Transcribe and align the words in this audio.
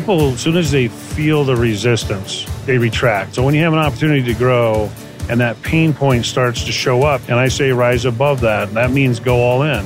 people, 0.00 0.30
as 0.32 0.40
soon 0.40 0.56
as 0.56 0.72
they 0.72 0.88
feel 0.88 1.44
the 1.44 1.54
resistance, 1.54 2.46
they 2.66 2.76
retract. 2.76 3.32
So 3.32 3.44
when 3.44 3.54
you 3.54 3.62
have 3.62 3.72
an 3.74 3.78
opportunity 3.78 4.24
to 4.24 4.34
grow 4.34 4.90
and 5.28 5.38
that 5.38 5.62
pain 5.62 5.94
point 5.94 6.24
starts 6.24 6.64
to 6.64 6.72
show 6.72 7.04
up, 7.04 7.20
and 7.28 7.34
I 7.34 7.46
say 7.46 7.70
rise 7.70 8.04
above 8.04 8.40
that, 8.40 8.74
that 8.74 8.90
means 8.90 9.20
go 9.20 9.36
all 9.36 9.62
in. 9.62 9.84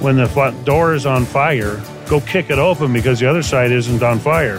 When 0.00 0.16
the 0.16 0.26
front 0.26 0.64
door 0.64 0.92
is 0.92 1.06
on 1.06 1.24
fire, 1.24 1.80
go 2.08 2.20
kick 2.20 2.50
it 2.50 2.58
open 2.58 2.92
because 2.92 3.20
the 3.20 3.30
other 3.30 3.44
side 3.44 3.70
isn't 3.70 4.02
on 4.02 4.18
fire. 4.18 4.58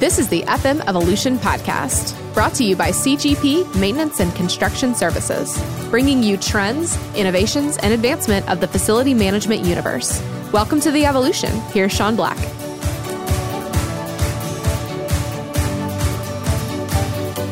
This 0.00 0.18
is 0.18 0.26
the 0.26 0.42
FM 0.42 0.80
Evolution 0.88 1.38
Podcast, 1.38 2.20
brought 2.36 2.52
to 2.52 2.64
you 2.64 2.76
by 2.76 2.90
CGP 2.90 3.74
Maintenance 3.80 4.20
and 4.20 4.30
Construction 4.34 4.94
Services, 4.94 5.58
bringing 5.88 6.22
you 6.22 6.36
trends, 6.36 6.94
innovations, 7.14 7.78
and 7.78 7.94
advancement 7.94 8.46
of 8.50 8.60
the 8.60 8.68
facility 8.68 9.14
management 9.14 9.64
universe. 9.64 10.22
Welcome 10.52 10.78
to 10.80 10.90
the 10.90 11.06
evolution. 11.06 11.50
Here's 11.72 11.92
Sean 11.92 12.14
Black. 12.14 12.36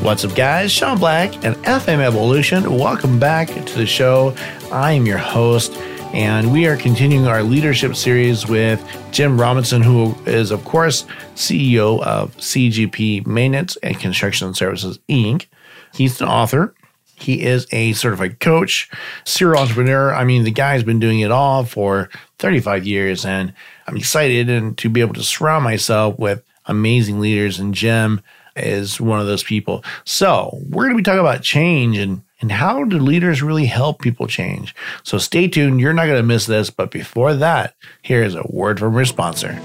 What's 0.03 0.23
up, 0.23 0.35
guys? 0.35 0.71
Sean 0.71 0.99
Black 0.99 1.35
and 1.47 1.57
FM 1.65 2.01
Evolution. 2.01 2.77
Welcome 2.77 3.19
back 3.19 3.49
to 3.49 3.79
the 3.79 3.87
show. 3.87 4.37
I 4.71 4.93
am 4.93 5.07
your 5.07 5.17
host, 5.17 5.73
and 6.15 6.53
we 6.53 6.69
are 6.69 6.77
continuing 6.77 7.27
our 7.27 7.43
leadership 7.43 7.97
series 7.97 8.47
with 8.47 8.81
Jim 9.11 9.39
Robinson, 9.41 9.83
who 9.83 10.15
is, 10.27 10.53
of 10.53 10.65
course, 10.65 11.07
CEO 11.35 12.01
of 12.05 12.37
CGP 12.37 13.27
Maintenance 13.27 13.75
and 13.83 13.99
Construction 13.99 14.55
Services, 14.55 15.01
Inc. 15.09 15.47
He's 15.93 16.21
an 16.21 16.29
author. 16.29 16.73
He 17.17 17.43
is 17.43 17.67
a 17.73 17.95
certified 17.95 18.39
coach, 18.39 18.89
serial 19.25 19.61
entrepreneur. 19.61 20.15
I 20.15 20.23
mean, 20.23 20.45
the 20.45 20.53
guy's 20.53 20.85
been 20.85 21.01
doing 21.01 21.19
it 21.19 21.33
all 21.33 21.65
for 21.65 22.11
35 22.39 22.87
years, 22.87 23.25
and 23.25 23.53
I'm 23.89 23.97
excited 23.97 24.49
and 24.49 24.79
to 24.79 24.89
be 24.89 25.01
able 25.01 25.15
to 25.15 25.23
surround 25.25 25.65
myself 25.65 26.17
with 26.17 26.45
amazing 26.67 27.19
leaders. 27.19 27.59
And 27.59 27.75
Jim 27.75 28.21
is 28.55 29.01
one 29.01 29.19
of 29.19 29.27
those 29.27 29.43
people. 29.43 29.85
So 30.05 30.61
we're 30.69 30.85
going 30.85 30.97
to 30.97 30.99
be 30.99 31.03
talking 31.03 31.19
about 31.19 31.43
change 31.43 31.99
and 31.99 32.23
and 32.41 32.53
how 32.53 32.85
do 32.85 32.99
leaders 32.99 33.43
really 33.43 33.67
help 33.67 34.01
people 34.01 34.27
change? 34.27 34.75
So 35.03 35.19
stay 35.19 35.49
tuned. 35.49 35.81
You're 35.81 35.93
not 35.93 36.07
going 36.07 36.19
to 36.19 36.23
miss 36.23 36.47
this. 36.47 36.71
But 36.71 36.91
before 36.91 37.35
that, 37.35 37.75
here's 38.03 38.35
a 38.35 38.47
word 38.49 38.79
from 38.79 38.97
our 38.97 39.05
sponsor. 39.05 39.61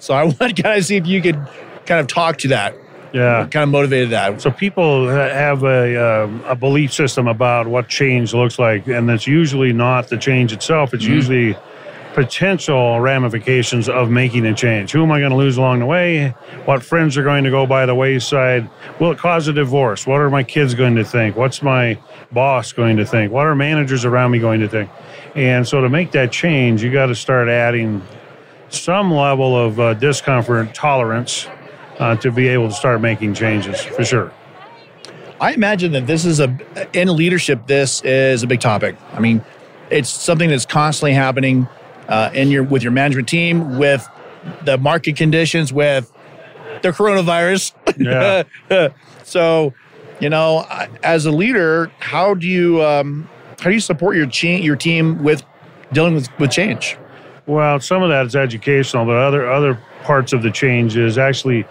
So 0.00 0.12
I 0.12 0.24
want 0.24 0.38
to 0.38 0.62
kind 0.62 0.78
of 0.78 0.84
see 0.84 0.96
if 0.96 1.06
you 1.06 1.22
could 1.22 1.40
kind 1.86 2.00
of 2.00 2.06
talk 2.06 2.36
to 2.38 2.48
that, 2.48 2.76
Yeah. 3.12 3.46
kind 3.50 3.64
of 3.64 3.68
motivated 3.70 4.10
that. 4.10 4.40
So 4.40 4.50
people 4.50 5.08
have 5.08 5.62
a, 5.64 6.24
um, 6.24 6.42
a 6.46 6.54
belief 6.54 6.92
system 6.92 7.26
about 7.26 7.66
what 7.66 7.88
change 7.88 8.34
looks 8.34 8.58
like, 8.58 8.86
and 8.86 9.10
it's 9.10 9.26
usually 9.26 9.72
not 9.72 10.08
the 10.08 10.18
change 10.18 10.52
itself. 10.52 10.92
It's 10.92 11.04
usually 11.04 11.56
potential 12.14 13.00
ramifications 13.00 13.88
of 13.88 14.10
making 14.10 14.44
a 14.44 14.52
change. 14.52 14.90
Who 14.90 15.02
am 15.04 15.12
I 15.12 15.20
going 15.20 15.30
to 15.30 15.36
lose 15.36 15.56
along 15.56 15.78
the 15.78 15.86
way? 15.86 16.30
What 16.64 16.82
friends 16.82 17.16
are 17.16 17.22
going 17.22 17.44
to 17.44 17.50
go 17.50 17.66
by 17.66 17.86
the 17.86 17.94
wayside? 17.94 18.68
Will 18.98 19.12
it 19.12 19.18
cause 19.18 19.46
a 19.46 19.52
divorce? 19.52 20.06
What 20.06 20.20
are 20.20 20.28
my 20.28 20.42
kids 20.42 20.74
going 20.74 20.96
to 20.96 21.04
think? 21.04 21.36
What's 21.36 21.62
my 21.62 21.98
boss 22.32 22.72
going 22.72 22.96
to 22.96 23.06
think? 23.06 23.30
What 23.30 23.46
are 23.46 23.54
managers 23.54 24.04
around 24.04 24.32
me 24.32 24.38
going 24.40 24.60
to 24.60 24.68
think? 24.68 24.90
And 25.36 25.66
so 25.66 25.80
to 25.80 25.88
make 25.88 26.10
that 26.12 26.32
change, 26.32 26.82
you 26.82 26.90
got 26.90 27.06
to 27.06 27.14
start 27.14 27.48
adding 27.48 28.02
some 28.68 29.12
level 29.12 29.56
of 29.56 29.78
uh, 29.78 29.94
discomfort 29.94 30.74
tolerance 30.74 31.46
uh, 31.98 32.16
to 32.16 32.30
be 32.30 32.48
able 32.48 32.68
to 32.68 32.74
start 32.74 33.00
making 33.00 33.34
changes 33.34 33.80
for 33.80 34.04
sure. 34.04 34.32
I 35.40 35.52
imagine 35.52 35.92
that 35.92 36.06
this 36.06 36.24
is 36.24 36.40
a 36.40 36.58
in 36.92 37.14
leadership. 37.14 37.66
This 37.66 38.02
is 38.02 38.42
a 38.42 38.46
big 38.46 38.60
topic. 38.60 38.96
I 39.12 39.20
mean, 39.20 39.44
it's 39.90 40.10
something 40.10 40.48
that's 40.50 40.66
constantly 40.66 41.12
happening 41.12 41.68
uh, 42.08 42.30
in 42.34 42.50
your 42.50 42.64
with 42.64 42.82
your 42.82 42.92
management 42.92 43.28
team, 43.28 43.78
with 43.78 44.08
the 44.64 44.78
market 44.78 45.16
conditions, 45.16 45.72
with 45.72 46.12
the 46.82 46.90
coronavirus. 46.90 47.74
Yeah. 47.98 48.88
so, 49.24 49.74
you 50.20 50.28
know, 50.28 50.66
as 51.02 51.26
a 51.26 51.30
leader, 51.30 51.90
how 52.00 52.34
do 52.34 52.46
you 52.46 52.82
um, 52.82 53.28
how 53.60 53.70
do 53.70 53.74
you 53.74 53.80
support 53.80 54.16
your 54.16 54.26
cha- 54.26 54.48
your 54.48 54.76
team 54.76 55.22
with 55.22 55.44
dealing 55.92 56.14
with, 56.14 56.28
with 56.38 56.50
change? 56.50 56.96
Well, 57.46 57.80
some 57.80 58.02
of 58.02 58.10
that 58.10 58.26
is 58.26 58.36
educational, 58.36 59.06
but 59.06 59.16
other 59.16 59.50
other 59.50 59.80
parts 60.02 60.32
of 60.32 60.42
the 60.42 60.50
change 60.50 60.96
is 60.96 61.16
actually 61.16 61.64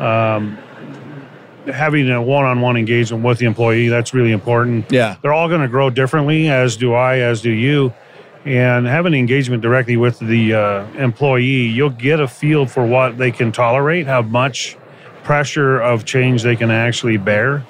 um, 0.00 0.58
having 1.66 2.10
a 2.10 2.20
one-on-one 2.20 2.76
engagement 2.76 3.22
with 3.22 3.38
the 3.38 3.46
employee. 3.46 3.88
That's 3.88 4.12
really 4.14 4.32
important. 4.32 4.90
Yeah. 4.90 5.16
They're 5.22 5.32
all 5.32 5.48
going 5.48 5.60
to 5.60 5.68
grow 5.68 5.90
differently, 5.90 6.48
as 6.48 6.76
do 6.76 6.94
I, 6.94 7.18
as 7.18 7.42
do 7.42 7.50
you. 7.50 7.92
And 8.44 8.86
having 8.86 9.12
engagement 9.12 9.62
directly 9.62 9.98
with 9.98 10.18
the 10.18 10.54
uh, 10.54 10.86
employee, 10.94 11.66
you'll 11.66 11.90
get 11.90 12.20
a 12.20 12.26
feel 12.26 12.64
for 12.64 12.86
what 12.86 13.18
they 13.18 13.30
can 13.30 13.52
tolerate, 13.52 14.06
how 14.06 14.22
much 14.22 14.78
pressure 15.22 15.78
of 15.78 16.06
change 16.06 16.42
they 16.42 16.56
can 16.56 16.70
actually 16.70 17.18
bear. 17.18 17.62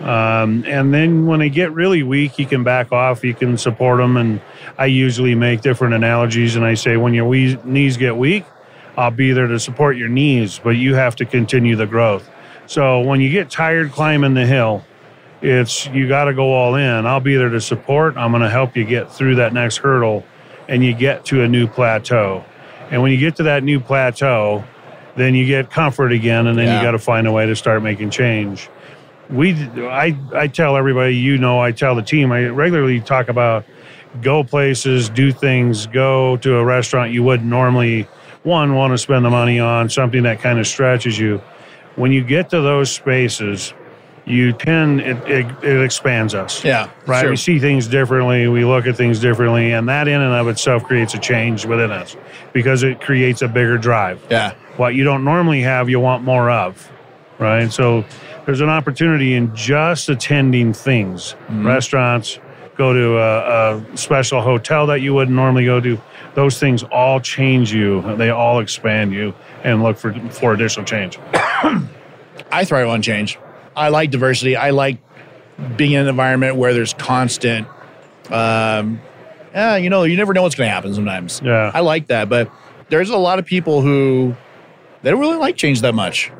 Um, 0.00 0.64
and 0.66 0.94
then 0.94 1.26
when 1.26 1.40
they 1.40 1.50
get 1.50 1.70
really 1.72 2.02
weak, 2.02 2.38
you 2.38 2.46
can 2.46 2.64
back 2.64 2.90
off, 2.92 3.22
you 3.22 3.34
can 3.34 3.58
support 3.58 3.98
them. 3.98 4.16
And 4.16 4.40
I 4.78 4.86
usually 4.86 5.34
make 5.34 5.60
different 5.60 5.92
analogies 5.92 6.56
and 6.56 6.64
I 6.64 6.72
say, 6.72 6.96
when 6.96 7.12
your 7.12 7.26
knees 7.64 7.98
get 7.98 8.16
weak, 8.16 8.44
I'll 8.96 9.10
be 9.10 9.32
there 9.32 9.46
to 9.46 9.58
support 9.60 9.96
your 9.96 10.08
knees, 10.08 10.60
but 10.62 10.70
you 10.70 10.94
have 10.94 11.16
to 11.16 11.24
continue 11.26 11.76
the 11.76 11.86
growth. 11.86 12.28
So 12.66 13.00
when 13.00 13.20
you 13.20 13.30
get 13.30 13.50
tired 13.50 13.92
climbing 13.92 14.34
the 14.34 14.46
hill, 14.46 14.84
it's 15.42 15.86
you 15.88 16.08
got 16.08 16.24
to 16.24 16.34
go 16.34 16.52
all 16.52 16.74
in. 16.74 17.06
I'll 17.06 17.20
be 17.20 17.36
there 17.36 17.50
to 17.50 17.60
support. 17.60 18.16
I'm 18.16 18.30
going 18.32 18.42
to 18.42 18.48
help 18.50 18.76
you 18.76 18.84
get 18.84 19.12
through 19.12 19.36
that 19.36 19.52
next 19.52 19.76
hurdle 19.78 20.24
and 20.68 20.82
you 20.84 20.94
get 20.94 21.24
to 21.26 21.42
a 21.42 21.48
new 21.48 21.66
plateau. 21.68 22.44
And 22.90 23.02
when 23.02 23.12
you 23.12 23.18
get 23.18 23.36
to 23.36 23.42
that 23.44 23.62
new 23.62 23.78
plateau, 23.78 24.64
then 25.14 25.34
you 25.34 25.46
get 25.46 25.70
comfort 25.70 26.12
again 26.12 26.46
and 26.46 26.58
then 26.58 26.66
Yeah. 26.66 26.78
you 26.78 26.82
got 26.82 26.92
to 26.92 26.98
find 26.98 27.26
a 27.26 27.32
way 27.32 27.46
to 27.46 27.54
start 27.54 27.82
making 27.82 28.10
change. 28.10 28.68
We 29.28 29.54
I 29.78 30.16
I 30.34 30.46
tell 30.46 30.76
everybody, 30.76 31.16
you 31.16 31.36
know, 31.36 31.60
I 31.60 31.72
tell 31.72 31.94
the 31.94 32.02
team, 32.02 32.32
I 32.32 32.46
regularly 32.46 33.00
talk 33.00 33.28
about 33.28 33.64
go 34.22 34.42
places, 34.44 35.08
do 35.08 35.32
things, 35.32 35.86
go 35.86 36.36
to 36.38 36.56
a 36.56 36.64
restaurant 36.64 37.12
you 37.12 37.22
wouldn't 37.22 37.48
normally 37.48 38.06
one 38.46 38.74
want 38.76 38.92
to 38.92 38.98
spend 38.98 39.24
the 39.24 39.30
money 39.30 39.58
on, 39.58 39.90
something 39.90 40.22
that 40.22 40.40
kind 40.40 40.58
of 40.60 40.66
stretches 40.66 41.18
you. 41.18 41.42
When 41.96 42.12
you 42.12 42.22
get 42.22 42.48
to 42.50 42.60
those 42.60 42.90
spaces, 42.92 43.74
you 44.24 44.52
tend 44.52 45.00
it, 45.00 45.16
it, 45.28 45.64
it 45.64 45.82
expands 45.84 46.34
us. 46.34 46.64
Yeah, 46.64 46.88
Right. 47.06 47.20
sure. 47.22 47.30
We 47.30 47.36
see 47.36 47.58
things 47.58 47.86
differently. 47.88 48.46
We 48.48 48.64
look 48.64 48.86
at 48.86 48.96
things 48.96 49.18
differently, 49.20 49.72
and 49.72 49.88
that 49.88 50.06
in 50.08 50.20
and 50.20 50.32
of 50.34 50.46
itself 50.48 50.84
creates 50.84 51.14
a 51.14 51.18
change 51.18 51.66
within 51.66 51.90
us 51.90 52.16
because 52.52 52.82
it 52.84 53.00
creates 53.00 53.42
a 53.42 53.48
bigger 53.48 53.78
drive. 53.78 54.24
Yeah. 54.30 54.54
What 54.76 54.94
you 54.94 55.02
don't 55.04 55.24
normally 55.24 55.62
have, 55.62 55.88
you 55.88 55.98
want 56.00 56.22
more 56.22 56.48
of, 56.50 56.90
right? 57.38 57.72
So 57.72 58.04
there's 58.44 58.60
an 58.60 58.68
opportunity 58.68 59.34
in 59.34 59.54
just 59.56 60.08
attending 60.08 60.72
things, 60.72 61.34
Mm-hmm. 61.48 61.66
restaurants, 61.66 62.38
go 62.76 62.92
to 62.92 63.18
a, 63.18 63.76
a 63.78 63.96
special 63.96 64.40
hotel 64.40 64.86
that 64.88 65.00
you 65.00 65.14
wouldn't 65.14 65.34
normally 65.34 65.64
go 65.64 65.80
to. 65.80 66.00
Those 66.34 66.58
things 66.58 66.82
all 66.84 67.20
change 67.20 67.72
you. 67.72 68.02
They 68.16 68.30
all 68.30 68.60
expand 68.60 69.12
you, 69.12 69.34
and 69.64 69.82
look 69.82 69.96
for 69.96 70.12
for 70.30 70.52
additional 70.52 70.84
change. 70.84 71.18
I 72.52 72.64
thrive 72.64 72.88
on 72.88 73.02
change. 73.02 73.38
I 73.74 73.88
like 73.88 74.10
diversity. 74.10 74.56
I 74.56 74.70
like 74.70 74.98
being 75.76 75.92
in 75.92 76.02
an 76.02 76.08
environment 76.08 76.56
where 76.56 76.74
there's 76.74 76.94
constant. 76.94 77.66
Um, 78.30 79.00
yeah, 79.54 79.76
you 79.76 79.88
know, 79.88 80.02
you 80.04 80.16
never 80.16 80.34
know 80.34 80.42
what's 80.42 80.54
going 80.54 80.68
to 80.68 80.72
happen 80.74 80.92
sometimes. 80.94 81.40
Yeah. 81.42 81.70
I 81.72 81.80
like 81.80 82.08
that, 82.08 82.28
but 82.28 82.50
there's 82.90 83.10
a 83.10 83.16
lot 83.16 83.38
of 83.38 83.46
people 83.46 83.80
who 83.80 84.34
they 85.02 85.10
don't 85.10 85.20
really 85.20 85.38
like 85.38 85.56
change 85.56 85.80
that 85.80 85.94
much. 85.94 86.30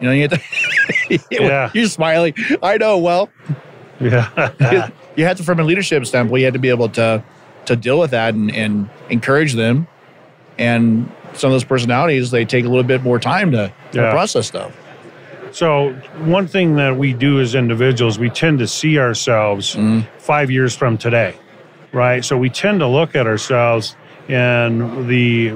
You 0.00 0.06
know, 0.08 0.12
you 0.12 0.26
get 0.26 0.40
to, 0.40 1.18
Yeah. 1.30 1.70
you're 1.74 1.86
smiling. 1.86 2.34
I 2.62 2.76
know. 2.78 2.98
Well, 2.98 3.30
Yeah. 4.00 4.90
You 5.16 5.24
have 5.24 5.36
to, 5.36 5.42
from 5.42 5.60
a 5.60 5.64
leadership 5.64 6.04
standpoint, 6.06 6.40
you 6.40 6.46
have 6.46 6.54
to 6.54 6.60
be 6.60 6.70
able 6.70 6.88
to 6.90 7.22
to 7.66 7.76
deal 7.76 7.98
with 7.98 8.10
that 8.10 8.34
and, 8.34 8.50
and 8.54 8.90
encourage 9.08 9.54
them. 9.54 9.86
And 10.58 11.10
some 11.34 11.48
of 11.48 11.54
those 11.54 11.64
personalities, 11.64 12.30
they 12.30 12.44
take 12.44 12.64
a 12.64 12.68
little 12.68 12.82
bit 12.82 13.02
more 13.02 13.18
time 13.18 13.52
to, 13.52 13.72
to 13.92 14.10
process 14.10 14.48
stuff. 14.48 14.76
So 15.52 15.92
one 16.24 16.46
thing 16.46 16.76
that 16.76 16.96
we 16.96 17.12
do 17.12 17.40
as 17.40 17.54
individuals, 17.54 18.18
we 18.18 18.30
tend 18.30 18.58
to 18.60 18.66
see 18.66 18.98
ourselves 18.98 19.76
mm-hmm. 19.76 20.00
five 20.18 20.50
years 20.50 20.74
from 20.74 20.96
today, 20.98 21.36
right? 21.92 22.24
So 22.24 22.36
we 22.36 22.48
tend 22.48 22.80
to 22.80 22.88
look 22.88 23.14
at 23.14 23.26
ourselves 23.26 23.96
in 24.28 25.06
the 25.08 25.48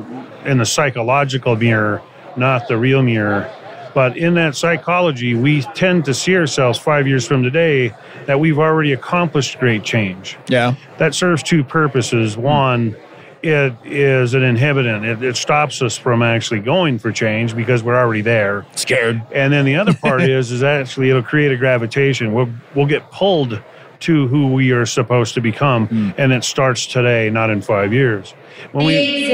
in 0.44 0.58
the 0.58 0.67
psychological 0.67 1.56
mirror, 1.56 2.03
not 2.37 2.69
the 2.69 2.76
real 2.76 3.03
mirror. 3.03 3.50
But 3.96 4.19
in 4.19 4.34
that 4.34 4.54
psychology, 4.54 5.32
we 5.32 5.62
tend 5.62 6.04
to 6.04 6.12
see 6.12 6.37
ourselves 6.37 6.78
five 6.78 7.08
years 7.08 7.26
from 7.26 7.43
today 7.43 7.94
that 8.26 8.38
we've 8.38 8.58
already 8.58 8.93
accomplished 8.93 9.58
great 9.58 9.84
change 9.84 10.37
Yeah. 10.48 10.75
that 10.98 11.14
serves 11.14 11.43
two 11.43 11.64
purposes. 11.64 12.37
One, 12.37 12.94
it 13.43 13.72
is 13.87 14.34
an 14.34 14.43
inhibitant. 14.43 15.06
It, 15.06 15.22
it 15.22 15.38
stops 15.38 15.81
us 15.81 15.96
from 15.96 16.20
actually 16.20 16.60
going 16.60 16.98
for 16.98 17.10
change 17.10 17.56
because 17.56 17.82
we're 17.82 17.96
already 17.96 18.20
there. 18.20 18.66
Scared. 18.75 19.22
And 19.32 19.50
then 19.50 19.64
the 19.64 19.76
other 19.76 19.94
part 19.94 20.20
is, 20.37 20.52
is 20.52 20.62
actually 20.62 21.08
it'll 21.08 21.22
create 21.22 21.50
a 21.50 21.56
gravitation. 21.56 22.34
We'll 22.34 22.50
we'll 22.75 22.84
get 22.84 23.10
pulled 23.10 23.62
to 24.00 24.28
who 24.28 24.52
we 24.52 24.72
are 24.72 24.84
supposed 24.84 25.32
to 25.32 25.40
become, 25.40 25.87
hmm. 25.87 26.10
and 26.19 26.34
it 26.34 26.44
starts 26.44 26.87
today, 26.87 27.31
not 27.31 27.48
in 27.48 27.62
five 27.62 27.94
years. 27.94 28.32
When 28.72 28.84
we 28.84 29.26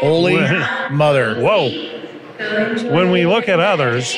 Holy 0.00 0.36
mother. 0.92 1.40
whoa, 1.40 1.93
when 2.38 3.10
we 3.10 3.26
look 3.26 3.48
at 3.48 3.60
others, 3.60 4.16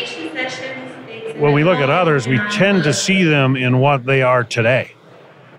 when 1.39 1.53
we 1.53 1.65
look 1.65 1.79
at 1.79 1.91
others, 1.91 2.27
we 2.27 2.39
tend 2.51 2.85
to 2.85 2.95
see 2.95 3.23
them 3.23 3.57
in 3.57 3.79
what 3.79 4.05
they 4.05 4.23
are 4.23 4.43
today. 4.43 4.93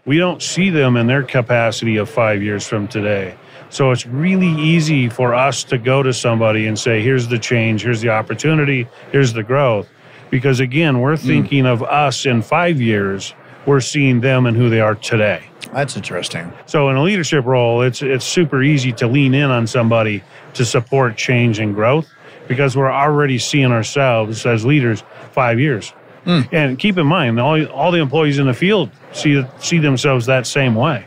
We 0.06 0.18
don't 0.18 0.42
see 0.42 0.69
them 0.69 0.98
in 0.98 1.07
their 1.07 1.24
capacity 1.24 1.98
of 1.98 2.09
five 2.09 2.42
years 2.42 2.65
from 2.65 2.88
today. 2.88 3.38
So 3.69 3.92
it's 3.92 4.06
really 4.06 4.48
easy 4.48 5.09
for 5.09 5.36
us 5.36 5.63
to 5.65 5.77
go 5.77 6.01
to 6.01 6.13
somebody 6.13 6.68
and 6.68 6.80
say, 6.80 7.01
here's 7.01 7.27
the 7.27 7.38
change, 7.38 7.83
here's 7.83 8.01
the 8.01 8.09
opportunity, 8.09 8.88
here's 9.12 9.33
the 9.33 9.44
growth. 9.44 9.89
Because 10.30 10.59
again, 10.59 11.01
we're 11.01 11.18
hmm. 11.18 11.27
thinking 11.27 11.65
of 11.65 11.83
us 11.83 12.25
in 12.25 12.42
five 12.42 12.81
years, 12.81 13.33
we're 13.65 13.81
seeing 13.81 14.21
them 14.21 14.45
and 14.45 14.56
who 14.56 14.69
they 14.69 14.80
are 14.80 14.95
today. 14.95 15.44
That's 15.74 15.98
interesting. 15.98 16.54
So 16.65 16.89
in 16.89 16.95
a 16.95 17.04
leadership 17.04 17.45
role, 17.45 17.81
it's 17.81 18.01
it's 18.01 18.25
super 18.25 18.63
easy 18.63 18.94
to 18.94 19.07
lean 19.07 19.33
in 19.33 19.51
on 19.51 19.68
somebody 19.68 20.24
to 20.54 20.63
support 20.63 21.18
change 21.18 21.59
and 21.59 21.75
growth 21.75 22.07
because 22.47 22.75
we're 22.75 22.91
already 22.91 23.38
seeing 23.38 23.71
ourselves 23.71 24.45
as 24.45 24.65
leaders 24.65 25.03
five 25.31 25.59
years. 25.59 25.94
And 26.25 26.77
keep 26.77 26.97
in 26.97 27.07
mind, 27.07 27.39
all 27.39 27.63
all 27.67 27.89
the 27.91 27.99
employees 27.99 28.38
in 28.38 28.47
the 28.47 28.53
field 28.53 28.89
see 29.13 29.44
see 29.59 29.77
themselves 29.77 30.25
that 30.25 30.45
same 30.45 30.75
way. 30.75 31.05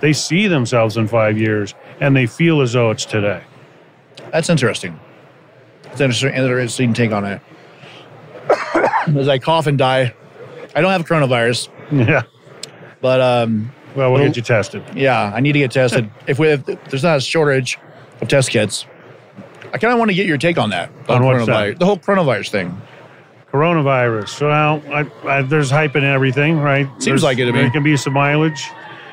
they 0.00 0.14
see 0.14 0.46
themselves 0.48 0.96
in 0.96 1.06
five 1.08 1.36
years, 1.36 1.74
and 2.00 2.16
they 2.16 2.24
feel 2.26 2.62
as 2.62 2.72
though 2.72 2.90
it's 2.90 3.04
today. 3.04 3.42
That's 4.30 4.48
interesting. 4.48 4.98
It's 5.90 6.00
an 6.00 6.04
interesting, 6.06 6.32
interesting 6.32 6.94
take 6.94 7.12
on 7.12 7.24
it. 7.26 7.42
As 9.16 9.28
I 9.28 9.38
cough 9.38 9.66
and 9.66 9.76
die, 9.76 10.14
I 10.74 10.80
don't 10.80 10.90
have 10.90 11.04
coronavirus, 11.04 11.68
Yeah. 11.90 12.22
but 13.02 13.20
um, 13.20 13.72
Well, 13.94 14.10
we'll 14.10 14.20
Well- 14.20 14.28
get 14.28 14.36
you 14.36 14.42
tested. 14.42 14.82
yeah, 14.94 15.32
I 15.34 15.40
need 15.40 15.52
to 15.52 15.58
get 15.58 15.70
tested. 15.70 16.08
if 16.26 16.38
we 16.38 16.48
if 16.48 16.64
there's 16.64 17.02
not 17.02 17.18
a 17.18 17.20
shortage 17.20 17.78
of 18.22 18.28
test 18.28 18.50
kits, 18.50 18.86
I 19.72 19.78
kind 19.78 19.92
of 19.92 19.98
want 19.98 20.10
to 20.10 20.14
get 20.14 20.26
your 20.26 20.38
take 20.38 20.58
on 20.58 20.70
that. 20.70 20.90
On 21.08 21.24
what's 21.24 21.46
that? 21.46 21.52
coronavirus, 21.74 21.78
the 21.78 21.86
whole 21.86 21.96
coronavirus 21.98 22.50
thing. 22.50 22.82
Coronavirus. 23.50 24.40
Well, 24.40 24.82
I, 24.94 25.28
I, 25.38 25.42
there's 25.42 25.70
hype 25.70 25.94
in 25.96 26.04
everything, 26.04 26.58
right? 26.58 26.86
Seems 26.92 27.04
There's- 27.04 27.22
like 27.22 27.38
it 27.38 27.46
to 27.46 27.52
me. 27.52 27.60
There 27.60 27.70
can 27.70 27.82
be 27.82 27.96
some 27.96 28.14
mileage. 28.14 28.70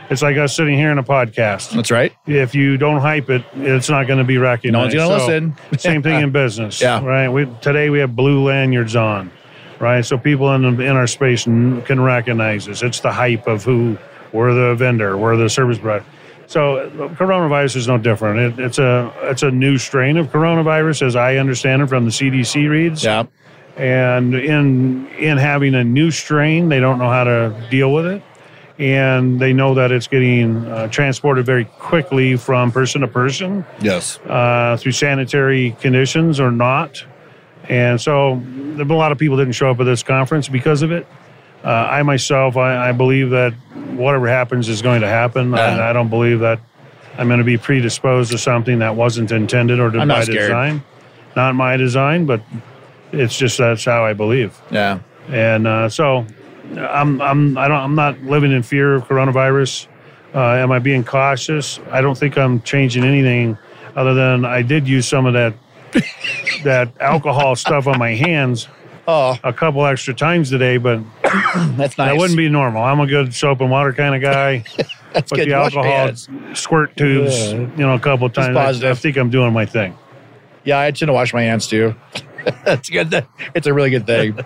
It's 0.09 0.21
like 0.23 0.37
us 0.37 0.55
sitting 0.55 0.75
here 0.75 0.91
in 0.91 0.97
a 0.97 1.03
podcast. 1.03 1.71
That's 1.75 1.91
right. 1.91 2.11
if 2.25 2.55
you 2.55 2.77
don't 2.77 2.99
hype 2.99 3.29
it, 3.29 3.43
it's 3.53 3.89
not 3.89 4.07
going 4.07 4.17
to 4.17 4.23
be 4.25 4.37
recognized. 4.39 4.95
No 4.95 5.07
one's 5.07 5.21
gonna 5.27 5.53
listen. 5.53 5.57
same 5.77 6.01
thing 6.01 6.21
in 6.23 6.31
business. 6.31 6.81
Yeah. 6.81 7.03
Right. 7.05 7.27
We, 7.29 7.45
today 7.61 7.89
we 7.91 7.99
have 7.99 8.15
blue 8.15 8.43
lanyards 8.43 8.95
on, 8.95 9.31
right? 9.79 10.03
So 10.03 10.17
people 10.17 10.51
in 10.55 10.65
in 10.81 10.95
our 10.95 11.05
space 11.05 11.43
can 11.43 12.01
recognize 12.01 12.67
us. 12.67 12.81
It's 12.81 13.01
the 13.01 13.11
hype 13.11 13.45
of 13.45 13.63
who 13.63 13.99
we're 14.33 14.53
the 14.53 14.73
vendor, 14.75 15.15
we're 15.15 15.37
the 15.37 15.47
service 15.49 15.77
provider. 15.77 16.05
So 16.49 16.77
uh, 16.77 16.89
coronavirus 17.09 17.75
is 17.75 17.87
no 17.87 17.99
different. 17.99 18.39
It, 18.59 18.65
it's 18.65 18.79
a 18.79 19.13
it's 19.21 19.43
a 19.43 19.51
new 19.51 19.77
strain 19.77 20.17
of 20.17 20.29
coronavirus, 20.31 21.03
as 21.03 21.15
I 21.15 21.35
understand 21.37 21.83
it 21.83 21.87
from 21.89 22.05
the 22.05 22.11
CDC 22.11 22.67
reads. 22.67 23.03
Yeah. 23.03 23.25
And 23.77 24.33
in 24.33 25.07
in 25.19 25.37
having 25.37 25.75
a 25.75 25.83
new 25.83 26.09
strain, 26.09 26.67
they 26.69 26.79
don't 26.79 26.97
know 26.97 27.09
how 27.09 27.23
to 27.25 27.67
deal 27.69 27.93
with 27.93 28.07
it, 28.07 28.23
and 28.79 29.39
they 29.39 29.53
know 29.53 29.75
that 29.75 29.91
it's 29.91 30.07
getting 30.07 30.65
uh, 30.65 30.87
transported 30.87 31.45
very 31.45 31.65
quickly 31.65 32.35
from 32.35 32.71
person 32.71 33.01
to 33.01 33.07
person 33.07 33.63
Yes. 33.79 34.17
uh, 34.25 34.75
through 34.79 34.93
sanitary 34.93 35.77
conditions 35.79 36.39
or 36.39 36.51
not. 36.51 37.05
And 37.69 38.01
so 38.01 38.41
there 38.75 38.85
been 38.85 38.91
a 38.91 38.95
lot 38.95 39.11
of 39.11 39.19
people 39.19 39.37
didn't 39.37 39.53
show 39.53 39.69
up 39.69 39.79
at 39.79 39.83
this 39.83 40.01
conference 40.01 40.49
because 40.49 40.81
of 40.81 40.91
it. 40.91 41.05
Uh, 41.63 41.67
I 41.67 42.03
myself, 42.03 42.55
I, 42.55 42.89
I 42.89 42.91
believe 42.93 43.31
that 43.31 43.53
whatever 43.95 44.27
happens 44.27 44.69
is 44.69 44.81
going 44.81 45.01
to 45.01 45.07
happen. 45.07 45.51
Yeah. 45.51 45.59
I, 45.59 45.89
I 45.89 45.93
don't 45.93 46.09
believe 46.09 46.39
that 46.39 46.59
I'm 47.17 47.27
going 47.27 47.39
to 47.39 47.45
be 47.45 47.57
predisposed 47.57 48.31
to 48.31 48.37
something 48.37 48.79
that 48.79 48.95
wasn't 48.95 49.31
intended 49.31 49.79
or 49.79 49.91
by 49.91 50.23
scared. 50.23 50.39
design. 50.39 50.83
Not 51.35 51.55
my 51.55 51.75
design, 51.75 52.25
but 52.25 52.41
it's 53.11 53.37
just 53.37 53.57
that's 53.57 53.83
how 53.83 54.05
I 54.05 54.13
believe. 54.13 54.59
Yeah. 54.71 54.99
And 55.27 55.67
uh, 55.67 55.89
so 55.89 56.25
I'm 56.77 57.21
I'm 57.21 57.57
I 57.57 57.67
don't 57.67 57.77
I'm 57.77 57.95
not 57.95 58.21
living 58.23 58.51
in 58.51 58.63
fear 58.63 58.95
of 58.95 59.05
coronavirus. 59.05 59.87
Uh, 60.33 60.53
am 60.53 60.71
I 60.71 60.79
being 60.79 61.03
cautious? 61.03 61.79
I 61.91 62.01
don't 62.01 62.17
think 62.17 62.37
I'm 62.37 62.61
changing 62.61 63.03
anything 63.03 63.57
other 63.95 64.13
than 64.13 64.45
I 64.45 64.61
did 64.61 64.87
use 64.87 65.07
some 65.07 65.25
of 65.25 65.33
that 65.33 65.53
that 66.63 66.93
alcohol 67.01 67.55
stuff 67.55 67.87
on 67.87 67.97
my 67.97 68.13
hands 68.13 68.67
Oh, 69.11 69.35
a 69.43 69.51
couple 69.51 69.83
extra 69.87 70.13
times 70.13 70.51
today, 70.51 70.77
but 70.77 71.01
that's 71.23 71.97
nice. 71.97 72.09
that 72.09 72.15
wouldn't 72.17 72.37
be 72.37 72.47
normal. 72.47 72.83
I'm 72.83 72.99
a 72.99 73.07
good 73.07 73.33
soap 73.33 73.59
and 73.61 73.71
water 73.71 73.91
kind 73.91 74.13
of 74.13 74.21
guy. 74.21 74.63
That's 75.13 75.31
But 75.31 75.37
good. 75.37 75.49
the 75.49 75.53
Wash 75.55 75.75
alcohol 75.75 76.53
squirt 76.55 76.95
tubes, 76.95 77.35
Yeah. 77.35 77.53
you 77.57 77.77
know, 77.77 77.95
a 77.95 77.99
couple 77.99 78.29
times. 78.29 78.83
I- 78.83 78.91
I, 78.91 78.93
think 78.93 79.17
I'm 79.17 79.31
doing 79.31 79.51
my 79.51 79.65
thing. 79.65 79.97
Yeah, 80.63 80.79
I 80.79 80.91
tend 80.91 81.09
to 81.09 81.13
wash 81.13 81.33
my 81.33 81.41
hands 81.41 81.65
too. 81.65 81.95
That's 82.65 82.87
good. 82.87 83.25
It's 83.55 83.65
a 83.65 83.73
really 83.73 83.89
good 83.89 84.05
thing. 84.05 84.37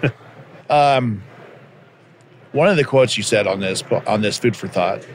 um, 0.70 1.22
one 2.52 2.68
of 2.68 2.78
the 2.78 2.84
quotes 2.84 3.18
you 3.18 3.22
said 3.22 3.46
on 3.46 3.60
this 3.60 3.82
on 4.06 4.22
this 4.22 4.38
food 4.38 4.56
for 4.56 4.68
thought 4.68 5.06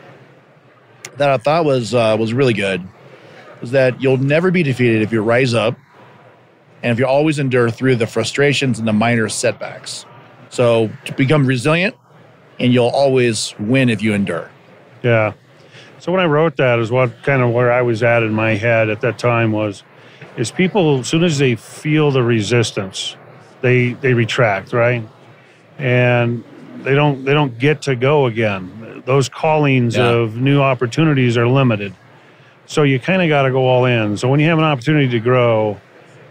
that 1.17 1.31
I 1.31 1.37
thought 1.37 1.65
was 1.65 1.95
uh, 1.95 2.15
was 2.19 2.31
really 2.31 2.53
good 2.53 2.87
was 3.59 3.71
that 3.71 3.99
you'll 3.99 4.17
never 4.17 4.51
be 4.51 4.61
defeated 4.61 5.01
if 5.01 5.11
you 5.11 5.23
rise 5.23 5.55
up 5.55 5.75
and 6.87 6.93
if 6.93 6.99
you 6.99 7.05
always 7.05 7.37
endure 7.37 7.69
through 7.69 7.97
the 7.97 8.07
frustrations 8.07 8.79
and 8.79 8.87
the 8.87 8.93
minor 8.93 9.27
setbacks. 9.27 10.05
So 10.49 10.89
to 11.03 11.11
become 11.11 11.45
resilient, 11.45 11.95
and 12.61 12.71
you'll 12.71 12.87
always 12.87 13.53
win 13.59 13.89
if 13.89 14.01
you 14.01 14.13
endure. 14.13 14.49
Yeah. 15.03 15.33
So 15.99 16.13
when 16.13 16.21
I 16.21 16.25
wrote 16.27 16.55
that 16.55 16.79
is 16.79 16.89
what 16.89 17.11
kind 17.23 17.41
of 17.41 17.51
where 17.51 17.73
I 17.73 17.81
was 17.81 18.03
at 18.03 18.23
in 18.23 18.31
my 18.31 18.51
head 18.55 18.89
at 18.89 19.01
that 19.01 19.19
time 19.19 19.51
was 19.51 19.83
is 20.37 20.49
people 20.49 20.99
as 20.99 21.09
soon 21.09 21.25
as 21.25 21.37
they 21.39 21.55
feel 21.55 22.09
the 22.09 22.23
resistance, 22.23 23.17
they 23.59 23.91
they 23.91 24.13
retract, 24.13 24.71
right? 24.71 25.03
And 25.77 26.41
they 26.83 26.95
don't 26.95 27.25
they 27.25 27.33
don't 27.33 27.59
get 27.59 27.81
to 27.81 27.97
go 27.97 28.27
again. 28.27 29.03
Those 29.05 29.27
callings 29.27 29.97
Yeah. 29.97 30.05
of 30.07 30.37
new 30.37 30.61
opportunities 30.61 31.35
are 31.37 31.47
limited. 31.49 31.93
So 32.65 32.83
you 32.83 32.97
kind 32.97 33.21
of 33.21 33.27
got 33.27 33.41
to 33.41 33.51
go 33.51 33.67
all 33.67 33.83
in. 33.83 34.15
So 34.15 34.29
when 34.29 34.39
you 34.39 34.47
have 34.47 34.57
an 34.57 34.63
opportunity 34.63 35.09
to 35.09 35.19
grow 35.19 35.81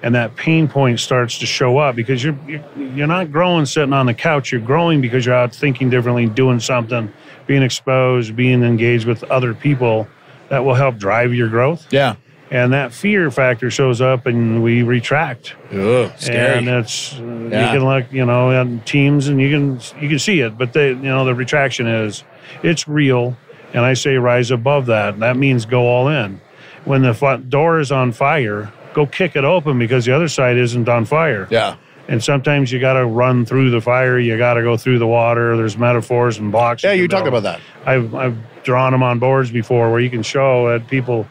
and 0.06 0.14
that 0.14 0.36
pain 0.36 0.68
point 0.68 1.00
starts 1.00 1.36
to 1.40 1.46
show 1.46 1.78
up 1.78 1.96
because 1.96 2.22
you're 2.22 2.38
you're 2.76 3.08
not 3.08 3.32
growing 3.32 3.66
sitting 3.66 3.92
on 3.92 4.06
the 4.06 4.14
couch. 4.14 4.52
You're 4.52 4.60
growing 4.60 5.00
because 5.00 5.26
you're 5.26 5.34
out 5.34 5.52
thinking 5.52 5.90
differently, 5.90 6.26
doing 6.26 6.60
something, 6.60 7.12
being 7.48 7.64
exposed, 7.64 8.36
being 8.36 8.62
engaged 8.62 9.04
with 9.04 9.24
other 9.24 9.52
people 9.52 10.06
that 10.48 10.64
will 10.64 10.74
help 10.74 10.96
drive 10.96 11.34
your 11.34 11.48
growth. 11.48 11.88
Yeah. 11.90 12.14
And 12.52 12.72
that 12.72 12.92
fear 12.94 13.32
factor 13.32 13.68
shows 13.68 14.00
up, 14.00 14.26
and 14.26 14.62
we 14.62 14.84
retract. 14.84 15.56
Ugh, 15.72 16.12
scary. 16.16 16.58
And 16.58 16.68
it's 16.68 17.14
uh, 17.18 17.22
Yeah. 17.50 17.72
you 17.72 17.78
can 17.80 17.84
look, 17.88 18.12
you 18.12 18.24
know, 18.24 18.52
on 18.52 18.78
teams, 18.84 19.26
and 19.26 19.40
you 19.40 19.50
can 19.50 19.80
you 20.00 20.08
can 20.08 20.20
see 20.20 20.38
it. 20.38 20.56
But 20.56 20.72
they, 20.72 20.90
you 20.90 20.94
know, 20.94 21.24
the 21.24 21.34
retraction 21.34 21.88
is 21.88 22.22
it's 22.62 22.86
real, 22.86 23.36
and 23.74 23.84
I 23.84 23.94
say 23.94 24.14
rise 24.18 24.52
above 24.52 24.86
that. 24.86 25.18
That 25.18 25.36
means 25.36 25.66
go 25.66 25.88
all 25.88 26.06
in. 26.06 26.40
When 26.84 27.02
the 27.02 27.12
fi- 27.12 27.38
door 27.38 27.80
is 27.80 27.90
on 27.90 28.12
fire, 28.12 28.72
go 28.96 29.06
kick 29.06 29.36
it 29.36 29.44
open 29.44 29.78
because 29.78 30.06
the 30.06 30.12
other 30.16 30.26
side 30.26 30.56
isn't 30.56 30.88
on 30.88 31.04
fire. 31.04 31.46
yeah. 31.50 31.76
And 32.08 32.22
sometimes 32.22 32.70
you 32.70 32.78
got 32.78 32.92
to 32.92 33.04
run 33.04 33.44
through 33.44 33.70
the 33.72 33.80
fire. 33.80 34.16
You 34.16 34.38
got 34.38 34.54
to 34.54 34.62
go 34.62 34.76
through 34.76 35.00
the 35.00 35.08
water. 35.08 35.56
There's 35.56 35.76
metaphors 35.76 36.38
and 36.38 36.52
blocks. 36.52 36.84
Yeah, 36.84 36.92
can 36.92 37.00
you 37.00 37.08
talked 37.08 37.26
about 37.26 37.42
that. 37.42 37.60
I've 37.84 38.14
I've 38.14 38.62
drawn 38.62 38.92
them 38.92 39.02
on 39.02 39.18
boards 39.18 39.50
before 39.50 39.90
where 39.90 39.98
you 39.98 40.08
can 40.08 40.22
show 40.22 40.68
that 40.70 40.86
people 40.86 41.26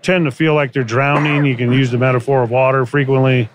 tend 0.00 0.24
to 0.24 0.30
feel 0.30 0.54
like 0.54 0.72
they're 0.72 0.82
drowning. 0.82 1.44
You 1.44 1.56
can 1.56 1.72
use 1.72 1.90
the 1.90 1.98
metaphor 1.98 2.42
of 2.42 2.50
water 2.50 2.86
frequently. 2.86 3.50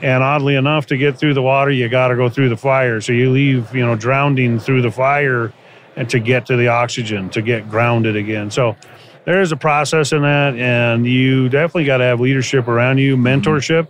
And 0.00 0.22
oddly 0.22 0.54
enough, 0.54 0.86
to 0.86 0.96
get 0.96 1.18
through 1.18 1.34
the 1.34 1.42
water, 1.42 1.72
you 1.72 1.88
got 1.88 2.08
to 2.08 2.16
go 2.16 2.28
through 2.28 2.50
the 2.50 2.56
fire. 2.56 3.00
So 3.00 3.12
you 3.12 3.30
leave, 3.30 3.74
you 3.74 3.84
know, 3.84 3.96
drowning 3.96 4.60
through 4.60 4.82
the 4.82 4.92
fire 4.92 5.52
and 5.96 6.08
to 6.10 6.20
get 6.20 6.46
to 6.46 6.56
the 6.56 6.68
oxygen, 6.68 7.30
to 7.30 7.42
get 7.42 7.68
grounded 7.68 8.14
again. 8.14 8.50
So 8.52 8.76
there 9.24 9.40
is 9.40 9.52
a 9.52 9.56
process 9.56 10.12
in 10.12 10.22
that. 10.22 10.54
And 10.56 11.06
you 11.06 11.48
definitely 11.48 11.84
got 11.84 11.98
to 11.98 12.04
have 12.04 12.20
leadership 12.20 12.68
around 12.68 12.98
you, 12.98 13.16
mentorship. 13.16 13.88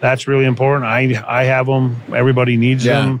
That's 0.00 0.26
really 0.26 0.44
important. 0.46 0.86
I, 0.86 1.22
I 1.26 1.44
have 1.44 1.66
them. 1.66 2.02
Everybody 2.14 2.56
needs 2.56 2.84
Yeah. 2.84 3.00
them 3.02 3.20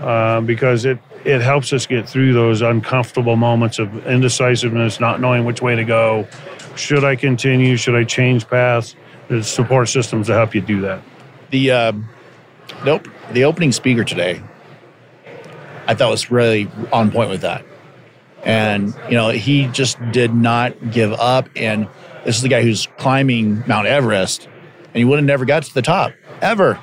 uh, 0.00 0.40
because 0.42 0.84
it 0.84 0.98
it 1.24 1.42
helps 1.42 1.70
us 1.74 1.84
get 1.86 2.08
through 2.08 2.32
those 2.32 2.62
uncomfortable 2.62 3.36
moments 3.36 3.78
of 3.78 4.06
indecisiveness, 4.06 5.00
not 5.00 5.20
knowing 5.20 5.44
which 5.44 5.60
way 5.60 5.76
to 5.76 5.84
go. 5.84 6.26
Should 6.76 7.04
I 7.04 7.14
continue? 7.14 7.76
Should 7.76 7.94
I 7.94 8.04
change 8.04 8.48
paths? 8.48 8.96
There's 9.28 9.46
support 9.46 9.90
systems 9.90 10.28
to 10.28 10.32
help 10.34 10.54
you 10.54 10.62
do 10.62 10.80
that. 10.80 11.02
The 11.50 11.70
um, 11.72 12.08
nope. 12.86 13.06
The 13.32 13.44
opening 13.44 13.70
speaker 13.72 14.02
today, 14.02 14.40
I 15.86 15.94
thought 15.94 16.10
was 16.10 16.30
really 16.30 16.68
on 16.92 17.10
point 17.10 17.28
with 17.30 17.42
that. 17.42 17.64
And 18.44 18.94
you 19.08 19.16
know, 19.16 19.28
he 19.28 19.66
just 19.68 19.98
did 20.12 20.34
not 20.34 20.90
give 20.90 21.12
up. 21.12 21.48
And 21.56 21.88
this 22.24 22.36
is 22.36 22.42
the 22.42 22.48
guy 22.48 22.62
who's 22.62 22.86
climbing 22.98 23.62
Mount 23.66 23.86
Everest, 23.86 24.46
and 24.84 24.96
he 24.96 25.04
would 25.04 25.18
have 25.18 25.26
never 25.26 25.44
got 25.44 25.62
to 25.64 25.74
the 25.74 25.82
top 25.82 26.12
ever 26.40 26.82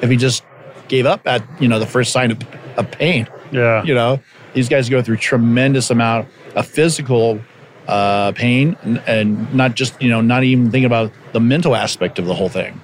if 0.00 0.10
he 0.10 0.16
just 0.16 0.42
gave 0.88 1.06
up 1.06 1.26
at 1.26 1.42
you 1.60 1.68
know 1.68 1.78
the 1.78 1.86
first 1.86 2.12
sign 2.12 2.30
of, 2.30 2.38
of 2.76 2.90
pain. 2.90 3.28
Yeah, 3.52 3.84
You 3.84 3.94
know, 3.94 4.20
these 4.54 4.68
guys 4.68 4.88
go 4.88 5.02
through 5.02 5.18
tremendous 5.18 5.90
amount 5.90 6.28
of 6.54 6.66
physical 6.66 7.40
uh, 7.86 8.32
pain, 8.32 8.76
and, 8.82 9.02
and 9.06 9.54
not 9.54 9.74
just 9.74 10.00
you 10.02 10.08
know 10.10 10.20
not 10.20 10.44
even 10.44 10.70
thinking 10.70 10.86
about 10.86 11.12
the 11.32 11.40
mental 11.40 11.76
aspect 11.76 12.18
of 12.18 12.26
the 12.26 12.34
whole 12.34 12.48
thing. 12.48 12.80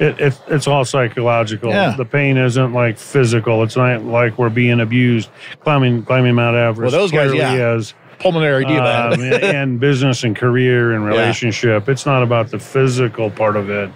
It, 0.00 0.20
it, 0.20 0.40
it's 0.48 0.66
all 0.66 0.84
psychological. 0.84 1.70
Yeah. 1.70 1.96
The 1.96 2.04
pain 2.04 2.36
isn't 2.36 2.72
like 2.72 2.98
physical. 2.98 3.62
It's 3.62 3.76
not 3.76 4.04
like 4.04 4.38
we're 4.38 4.50
being 4.50 4.80
abused 4.80 5.30
climbing 5.60 6.04
climbing 6.04 6.34
Mount 6.34 6.56
Everest. 6.56 6.92
Well, 6.92 7.02
those 7.02 7.12
guys, 7.12 7.32
yeah. 7.34 7.74
is. 7.74 7.94
Pulmonary 8.18 8.64
edema. 8.64 9.10
um, 9.12 9.20
and 9.42 9.80
business 9.80 10.24
and 10.24 10.36
career 10.36 10.92
and 10.92 11.04
relationship. 11.04 11.88
It's 11.88 12.06
not 12.06 12.22
about 12.22 12.50
the 12.50 12.58
physical 12.58 13.30
part 13.30 13.56
of 13.56 13.70
it. 13.70 13.90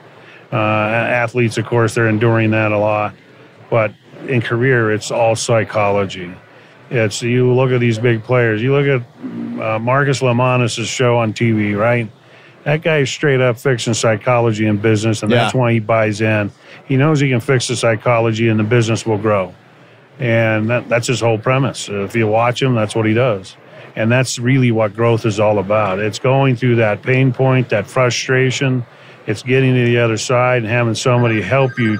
Uh, 0.52 0.56
athletes, 0.56 1.58
of 1.58 1.66
course, 1.66 1.94
they're 1.94 2.08
enduring 2.08 2.50
that 2.52 2.72
a 2.72 2.78
lot, 2.78 3.14
but 3.70 3.92
in 4.26 4.40
career, 4.40 4.90
it's 4.90 5.10
all 5.10 5.36
psychology. 5.36 6.34
It's 6.90 7.22
you 7.22 7.52
look 7.52 7.70
at 7.70 7.80
these 7.80 7.98
big 7.98 8.22
players. 8.22 8.62
You 8.62 8.72
look 8.74 8.86
at 8.86 9.60
uh, 9.60 9.78
Marcus 9.78 10.20
Lemonis' 10.20 10.86
show 10.86 11.18
on 11.18 11.34
TV, 11.34 11.78
right? 11.78 12.10
That 12.64 12.82
guy's 12.82 13.08
straight 13.08 13.40
up 13.40 13.58
fixing 13.58 13.94
psychology 13.94 14.66
in 14.66 14.78
business, 14.78 15.22
and 15.22 15.32
that's 15.32 15.54
why 15.54 15.72
he 15.72 15.78
buys 15.80 16.20
in. 16.20 16.50
He 16.86 16.96
knows 16.96 17.20
he 17.20 17.28
can 17.30 17.40
fix 17.40 17.68
the 17.68 17.76
psychology, 17.76 18.48
and 18.48 18.58
the 18.58 18.64
business 18.64 19.06
will 19.06 19.18
grow. 19.18 19.54
And 20.18 20.68
that, 20.68 20.88
that's 20.88 21.06
his 21.06 21.20
whole 21.20 21.38
premise. 21.38 21.88
If 21.88 22.16
you 22.16 22.26
watch 22.26 22.60
him, 22.60 22.74
that's 22.74 22.94
what 22.94 23.06
he 23.06 23.14
does. 23.14 23.56
And 23.94 24.10
that's 24.10 24.38
really 24.38 24.70
what 24.70 24.94
growth 24.94 25.24
is 25.24 25.40
all 25.40 25.58
about. 25.58 25.98
It's 25.98 26.18
going 26.18 26.56
through 26.56 26.76
that 26.76 27.02
pain 27.02 27.32
point, 27.32 27.68
that 27.70 27.86
frustration. 27.86 28.84
It's 29.26 29.42
getting 29.42 29.74
to 29.74 29.84
the 29.84 29.98
other 29.98 30.16
side 30.16 30.62
and 30.62 30.70
having 30.70 30.94
somebody 30.94 31.40
help 31.40 31.78
you 31.78 31.98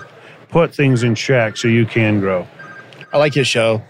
put 0.48 0.74
things 0.74 1.02
in 1.02 1.14
check 1.14 1.56
so 1.56 1.68
you 1.68 1.86
can 1.86 2.20
grow. 2.20 2.46
I 3.12 3.18
like 3.18 3.34
his 3.34 3.46
show. 3.46 3.82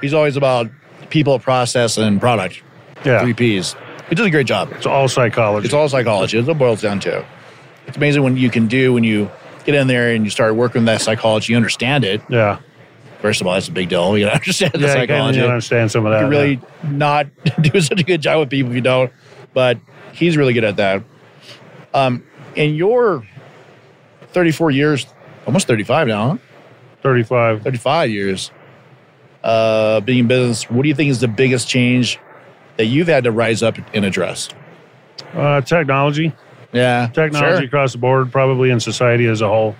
He's 0.00 0.14
always 0.14 0.36
about 0.36 0.70
people, 1.10 1.38
process, 1.38 1.96
and 1.96 2.20
product. 2.20 2.62
Yeah. 3.04 3.20
Three 3.22 3.34
P's. 3.34 3.74
He 4.14 4.16
does 4.16 4.26
a 4.26 4.30
great 4.30 4.46
job. 4.46 4.70
It's 4.72 4.86
all 4.86 5.08
psychology. 5.08 5.64
It's 5.64 5.74
all 5.74 5.88
psychology. 5.88 6.36
That's 6.36 6.46
what 6.46 6.54
it 6.54 6.58
boils 6.60 6.80
down 6.80 7.00
to. 7.00 7.24
It's 7.88 7.96
amazing 7.96 8.22
when 8.22 8.36
you 8.36 8.48
can 8.48 8.68
do 8.68 8.92
when 8.92 9.02
you 9.02 9.28
get 9.64 9.74
in 9.74 9.88
there 9.88 10.14
and 10.14 10.24
you 10.24 10.30
start 10.30 10.54
working 10.54 10.82
with 10.82 10.86
that 10.86 11.00
psychology. 11.00 11.52
You 11.52 11.56
understand 11.56 12.04
it. 12.04 12.22
yeah. 12.28 12.60
First 13.20 13.40
of 13.40 13.46
all, 13.46 13.54
that's 13.54 13.66
a 13.68 13.72
big 13.72 13.88
deal. 13.88 14.16
You 14.16 14.26
gotta 14.26 14.34
understand 14.40 14.72
the 14.74 14.78
Yeah, 14.80 14.86
you 14.86 14.92
psychology. 14.92 15.38
can 15.40 15.48
understand 15.48 15.90
some 15.90 16.06
of 16.06 16.12
that. 16.12 16.20
you 16.22 16.28
really 16.28 16.60
not 16.84 17.26
do 17.60 17.80
such 17.80 18.00
a 18.00 18.04
good 18.04 18.20
job 18.20 18.38
with 18.38 18.50
people 18.50 18.70
if 18.70 18.76
you 18.76 18.82
don't. 18.82 19.10
But 19.52 19.78
he's 20.12 20.36
really 20.36 20.52
good 20.52 20.64
at 20.64 20.76
that. 20.76 21.02
Um, 21.92 22.22
in 22.54 22.76
your 22.76 23.26
34 24.28 24.70
years, 24.70 25.06
almost 25.46 25.66
35 25.66 26.06
now, 26.06 26.28
huh? 26.30 26.36
35. 27.02 27.62
35 27.62 28.10
years 28.10 28.50
uh, 29.42 30.00
being 30.00 30.20
in 30.20 30.26
business, 30.28 30.70
what 30.70 30.82
do 30.82 30.88
you 30.88 30.94
think 30.94 31.10
is 31.10 31.20
the 31.20 31.28
biggest 31.28 31.68
change 31.68 32.18
that 32.76 32.86
you've 32.86 33.08
had 33.08 33.24
to 33.24 33.32
rise 33.32 33.62
up 33.62 33.76
and 33.94 34.04
address? 34.04 34.48
Uh, 35.34 35.60
technology. 35.60 36.32
Yeah, 36.72 37.08
technology 37.12 37.58
sure. 37.58 37.66
across 37.66 37.92
the 37.92 37.98
board, 37.98 38.32
probably 38.32 38.70
in 38.70 38.80
society 38.80 39.26
as 39.26 39.40
a 39.40 39.48
whole. 39.48 39.76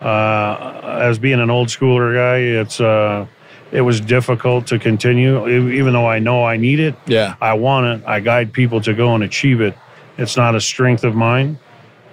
Uh, 0.00 0.98
as 1.02 1.18
being 1.18 1.40
an 1.40 1.50
old 1.50 1.68
schooler 1.68 2.14
guy, 2.14 2.38
it's 2.60 2.80
uh, 2.80 3.26
it 3.72 3.80
was 3.80 4.00
difficult 4.00 4.66
to 4.68 4.78
continue, 4.78 5.46
even 5.48 5.92
though 5.92 6.06
I 6.06 6.20
know 6.20 6.44
I 6.44 6.56
need 6.56 6.80
it. 6.80 6.94
Yeah, 7.06 7.34
I 7.40 7.54
want 7.54 7.86
it. 7.86 8.06
I 8.06 8.20
guide 8.20 8.52
people 8.52 8.80
to 8.82 8.94
go 8.94 9.14
and 9.14 9.24
achieve 9.24 9.60
it. 9.60 9.76
It's 10.18 10.36
not 10.36 10.54
a 10.54 10.60
strength 10.60 11.02
of 11.04 11.14
mine, 11.16 11.58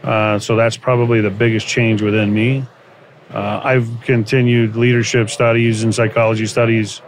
uh, 0.03 0.39
so 0.39 0.55
that's 0.55 0.77
probably 0.77 1.21
the 1.21 1.29
biggest 1.29 1.67
change 1.67 2.01
within 2.01 2.33
me. 2.33 2.65
Uh, 3.31 3.61
I've 3.63 3.89
continued 4.03 4.75
leadership 4.75 5.29
studies 5.29 5.83
and 5.83 5.93
psychology 5.93 6.45
studies 6.47 7.01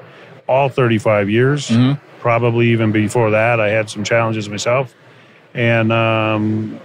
all 0.48 0.70
35 0.70 1.30
years. 1.30 1.70
Mhm. 1.70 2.00
Probably 2.20 2.68
even 2.72 2.92
before 2.92 3.32
that, 3.32 3.60
I 3.60 3.70
had 3.70 3.90
some 3.90 4.04
challenges 4.04 4.50
myself, 4.50 4.94
and 5.54 5.92
um, 5.92 6.80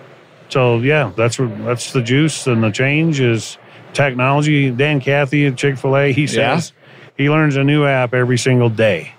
so 0.49 0.79
yeah, 0.79 1.11
that's 1.17 1.39
that's 1.39 1.93
the 1.93 2.03
juice 2.03 2.47
and 2.47 2.63
the 2.63 2.71
change 2.71 3.21
is 3.21 3.59
technology. 3.93 4.71
Dan 4.71 5.01
Cathy 5.01 5.47
at 5.47 5.57
Chick 5.57 5.77
Fil 5.77 5.97
A, 5.97 6.13
he 6.13 6.23
Yeah. 6.23 6.57
says 6.57 6.73
he 7.17 7.31
learns 7.31 7.57
a 7.57 7.65
new 7.65 7.85
app 7.85 8.15
every 8.15 8.39
single 8.39 8.69
day. 8.69 9.13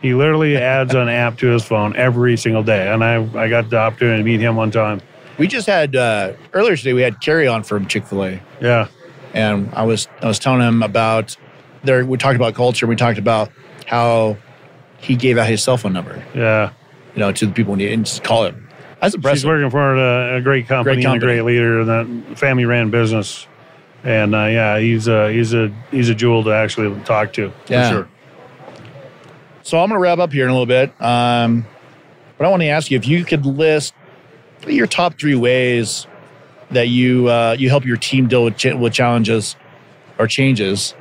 He 0.00 0.14
literally 0.14 0.56
adds 0.56 0.94
an 0.94 1.08
app 1.08 1.38
to 1.38 1.46
his 1.48 1.62
phone 1.64 1.94
every 1.96 2.36
single 2.36 2.62
day, 2.62 2.88
and 2.90 3.04
I 3.04 3.16
I 3.38 3.48
got 3.48 3.68
the 3.70 3.76
opportunity 3.78 4.18
to 4.18 4.24
meet 4.24 4.40
him 4.40 4.56
one 4.56 4.70
time. 4.70 5.00
we 5.38 5.46
just 5.46 5.66
had 5.66 5.94
uh, 5.94 6.32
earlier 6.54 6.76
today. 6.76 6.92
We 6.94 7.02
had 7.02 7.20
Carry 7.20 7.46
on 7.46 7.62
from 7.62 7.86
Chick 7.86 8.06
Fil 8.06 8.24
A, 8.24 8.40
Yeah, 8.60 8.88
and 9.34 9.68
I 9.74 9.84
was 9.84 10.08
I 10.22 10.26
was 10.28 10.38
telling 10.38 10.62
him 10.66 10.82
about 10.82 11.36
there. 11.84 12.04
We 12.06 12.16
talked 12.16 12.36
about 12.36 12.54
culture. 12.54 12.86
We 12.86 12.96
talked 12.96 13.18
about 13.18 13.50
how 13.86 14.38
he 15.02 15.16
gave 15.16 15.36
out 15.36 15.48
his 15.48 15.62
cell 15.62 15.76
phone 15.76 15.92
number, 15.92 16.24
yeah. 16.34 16.72
you 17.14 17.20
know, 17.20 17.32
to 17.32 17.46
the 17.46 17.52
people 17.52 17.72
when 17.72 17.80
you 17.80 17.90
and 17.90 18.06
just 18.06 18.24
call 18.24 18.44
him. 18.44 18.68
That's 19.00 19.12
She's 19.12 19.16
impressive. 19.16 19.48
working 19.48 19.70
for 19.70 19.96
a, 19.96 20.36
a 20.36 20.40
great 20.40 20.68
company, 20.68 21.02
Great 21.02 21.06
and 21.06 21.22
a 21.22 21.26
great 21.26 21.42
leader, 21.42 21.80
and 21.80 21.88
that 21.88 22.38
family 22.38 22.64
ran 22.64 22.90
business. 22.90 23.46
And 24.04 24.34
uh, 24.34 24.46
yeah, 24.46 24.78
he's 24.78 25.08
a 25.08 25.32
he's 25.32 25.52
a 25.54 25.74
he's 25.90 26.08
a 26.08 26.14
jewel 26.14 26.44
to 26.44 26.50
actually 26.50 26.98
talk 27.02 27.32
to. 27.34 27.52
Yeah. 27.66 27.88
For 27.88 27.94
sure. 27.94 28.08
So 29.62 29.78
I'm 29.78 29.88
going 29.88 29.98
to 29.98 30.02
wrap 30.02 30.18
up 30.18 30.32
here 30.32 30.44
in 30.44 30.50
a 30.50 30.52
little 30.52 30.66
bit. 30.66 30.90
Um, 31.00 31.66
but 32.38 32.46
I 32.46 32.50
want 32.50 32.62
to 32.62 32.68
ask 32.68 32.90
you 32.90 32.96
if 32.96 33.06
you 33.06 33.24
could 33.24 33.46
list 33.46 33.94
your 34.66 34.86
top 34.86 35.18
three 35.18 35.34
ways 35.34 36.06
that 36.70 36.88
you 36.88 37.28
uh, 37.28 37.56
you 37.58 37.68
help 37.68 37.84
your 37.84 37.96
team 37.96 38.28
deal 38.28 38.44
with, 38.44 38.56
ch- 38.56 38.74
with 38.74 38.92
challenges 38.92 39.56
or 40.18 40.26
changes. 40.26 40.94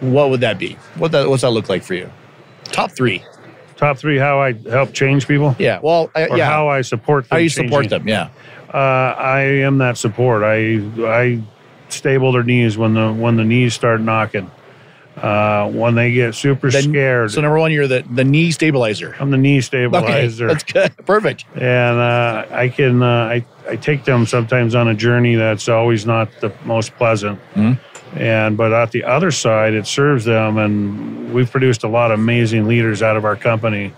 What 0.00 0.30
would 0.30 0.40
that 0.40 0.58
be? 0.58 0.74
What 0.96 1.12
that 1.12 1.28
what's 1.28 1.42
that 1.42 1.50
look 1.50 1.68
like 1.68 1.82
for 1.82 1.94
you? 1.94 2.10
Top 2.64 2.92
three. 2.92 3.24
Top 3.76 3.98
three: 3.98 4.18
how 4.18 4.40
I 4.40 4.52
help 4.52 4.92
change 4.92 5.28
people, 5.28 5.54
Yeah. 5.58 5.80
Well, 5.82 6.10
I, 6.14 6.26
or 6.28 6.36
yeah. 6.38 6.46
how 6.50 6.68
I 6.68 6.80
support. 6.82 7.26
How 7.30 7.36
them 7.36 7.42
you 7.44 7.48
support 7.50 7.88
them? 7.90 8.08
Yeah. 8.08 8.30
Uh, 8.72 8.78
I 9.16 9.40
am 9.40 9.78
that 9.78 9.96
support. 9.98 10.42
I 10.42 10.80
I 11.06 11.40
stable 11.88 12.32
their 12.32 12.42
knees 12.42 12.76
when 12.78 12.94
the 12.94 13.12
when 13.12 13.36
the 13.36 13.44
knees 13.44 13.74
start 13.74 14.00
knocking. 14.00 14.50
Uh, 15.16 15.70
when 15.70 15.94
they 15.94 16.12
get 16.12 16.34
super 16.34 16.70
The- 16.70 16.82
scared, 16.82 17.30
So 17.30 17.40
number 17.40 17.58
one, 17.58 17.72
you're 17.72 17.86
the 17.86 18.04
the 18.14 18.22
knee 18.24 18.50
stabilizer. 18.50 19.16
I'm 19.18 19.30
the 19.30 19.38
knee 19.38 19.62
stabilizer. 19.62 20.44
Okay, 20.44 20.52
that's 20.52 20.64
good. 20.64 21.06
Perfect. 21.06 21.46
and 21.54 21.98
uh, 21.98 22.44
I 22.50 22.68
can 22.68 23.02
uh, 23.02 23.06
I 23.34 23.46
I 23.66 23.76
take 23.76 24.04
them 24.04 24.26
sometimes 24.26 24.74
on 24.74 24.88
a 24.88 24.94
journey 24.94 25.34
that's 25.36 25.70
always 25.70 26.04
not 26.04 26.28
the 26.40 26.52
most 26.66 26.94
pleasant. 26.96 27.38
And 28.14 28.56
but 28.56 28.72
at 28.72 28.92
the 28.92 29.04
other 29.04 29.30
side, 29.30 29.74
it 29.74 29.86
serves 29.86 30.24
them, 30.24 30.56
and 30.58 31.34
we've 31.34 31.50
produced 31.50 31.84
a 31.84 31.88
lot 31.88 32.10
of 32.12 32.18
amazing 32.18 32.66
leaders 32.66 33.02
out 33.02 33.16
of 33.16 33.24
our 33.24 33.36
company 33.36 33.92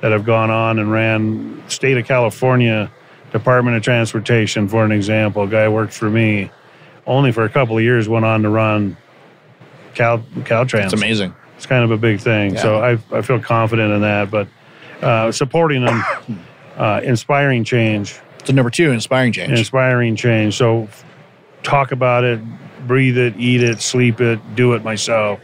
that 0.00 0.12
have 0.12 0.24
gone 0.24 0.50
on 0.50 0.78
and 0.78 0.90
ran 0.90 1.62
state 1.68 1.98
of 1.98 2.06
California 2.06 2.90
Department 3.32 3.76
of 3.76 3.82
Transportation, 3.82 4.68
for 4.68 4.84
an 4.84 4.92
example. 4.92 5.42
A 5.42 5.48
guy 5.48 5.68
worked 5.68 5.92
for 5.92 6.08
me, 6.08 6.50
only 7.06 7.32
for 7.32 7.44
a 7.44 7.48
couple 7.50 7.76
of 7.76 7.82
years, 7.82 8.08
went 8.08 8.24
on 8.24 8.42
to 8.42 8.48
run 8.48 8.96
Cal 9.94 10.20
Caltrans. 10.44 10.84
It's 10.84 10.92
amazing. 10.94 11.34
It's 11.56 11.66
kind 11.66 11.84
of 11.84 11.90
a 11.90 11.96
big 11.98 12.20
thing. 12.20 12.56
So 12.56 12.78
I, 12.78 12.92
I 13.12 13.20
feel 13.22 13.40
confident 13.40 13.92
in 13.92 14.00
that. 14.02 14.30
But 14.30 14.48
uh, 15.02 15.32
supporting 15.32 15.84
them, 15.84 16.02
uh, 16.76 17.00
inspiring 17.02 17.64
change, 17.64 18.18
So 18.44 18.52
number 18.52 18.70
two, 18.70 18.92
inspiring 18.92 19.32
change. 19.32 19.50
inspiring 19.58 20.14
change. 20.16 20.56
So 20.56 20.88
talk 21.64 21.90
about 21.90 22.22
it, 22.24 22.40
breathe 22.88 23.18
it, 23.18 23.34
eat 23.38 23.62
it, 23.62 23.80
sleep 23.80 24.20
it, 24.20 24.40
do 24.56 24.72
it 24.72 24.82
myself. 24.82 25.40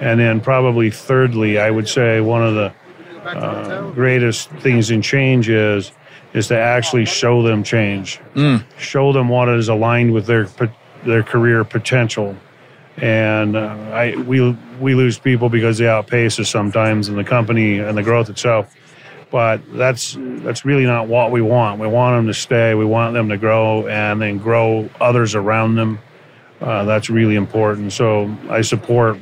And 0.00 0.20
then 0.20 0.40
probably 0.40 0.90
thirdly, 0.90 1.58
I 1.58 1.70
would 1.70 1.88
say 1.88 2.20
one 2.20 2.42
of 2.42 2.54
the 2.54 2.72
uh, 3.24 3.90
greatest 3.90 4.50
things 4.60 4.90
in 4.90 5.02
change 5.02 5.48
is 5.48 5.92
is 6.32 6.48
to 6.48 6.58
actually 6.58 7.06
show 7.06 7.42
them 7.42 7.62
change, 7.62 8.20
show 8.78 9.12
them 9.12 9.28
what 9.28 9.48
is 9.48 9.68
aligned 9.68 10.12
with 10.12 10.26
their 10.26 10.48
their 11.04 11.22
career 11.22 11.64
potential. 11.64 12.36
And 12.98 13.56
uh, 13.56 13.74
I 13.92 14.16
we 14.16 14.56
we 14.80 14.94
lose 14.94 15.18
people 15.18 15.48
because 15.48 15.78
they 15.78 15.88
outpace 15.88 16.38
us 16.38 16.48
sometimes 16.48 17.08
in 17.08 17.16
the 17.16 17.24
company 17.24 17.78
and 17.78 17.96
the 17.98 18.02
growth 18.02 18.28
itself 18.30 18.74
but 19.30 19.60
that's 19.74 20.16
that's 20.18 20.64
really 20.64 20.86
not 20.86 21.08
what 21.08 21.30
we 21.32 21.42
want. 21.42 21.80
We 21.80 21.86
want 21.88 22.16
them 22.16 22.26
to 22.28 22.34
stay. 22.34 22.74
We 22.74 22.84
want 22.84 23.14
them 23.14 23.28
to 23.28 23.36
grow 23.36 23.86
and 23.88 24.22
then 24.22 24.38
grow 24.38 24.88
others 25.00 25.34
around 25.34 25.74
them. 25.74 25.98
Uh, 26.60 26.84
that's 26.84 27.10
really 27.10 27.34
important. 27.36 27.92
So 27.92 28.34
I 28.48 28.62
support 28.62 29.18